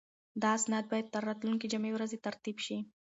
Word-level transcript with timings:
دا 0.41 0.49
اسناد 0.59 0.85
باید 0.91 1.07
تر 1.13 1.21
راتلونکې 1.29 1.69
جمعې 1.73 1.91
پورې 1.93 2.17
ترتیب 2.25 2.57
شي. 2.65 2.77